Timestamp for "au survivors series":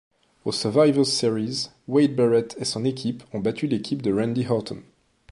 0.45-1.69